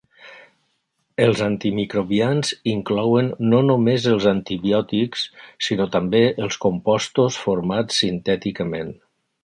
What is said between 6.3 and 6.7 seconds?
els